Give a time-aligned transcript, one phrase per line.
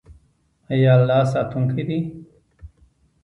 [0.71, 1.99] آیا الله ساتونکی دی؟